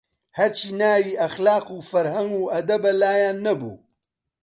هەرچی 0.37 0.69
ناوی 0.79 1.19
ئەخلاق 1.21 1.65
و 1.71 1.85
فەرهەنگ 1.89 2.31
و 2.35 2.49
ئەدەبە 2.53 2.91
لایان 3.01 3.37
نەبوو 3.45 3.75